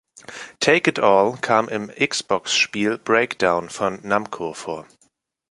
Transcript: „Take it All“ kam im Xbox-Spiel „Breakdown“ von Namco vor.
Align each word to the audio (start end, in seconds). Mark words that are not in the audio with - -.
„Take 0.59 0.87
it 0.87 0.97
All“ 0.99 1.37
kam 1.37 1.69
im 1.69 1.89
Xbox-Spiel 1.91 2.97
„Breakdown“ 2.97 3.69
von 3.69 3.99
Namco 4.01 4.55
vor. 4.55 4.87